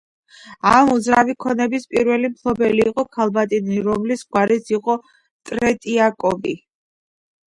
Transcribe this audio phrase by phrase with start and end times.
[0.67, 4.95] ამ უძრავი ქონების პირველი მფლობელები იყო ქალბატონი, რომლის გვარიც იყო
[5.51, 6.55] ტრეტიაკოვი.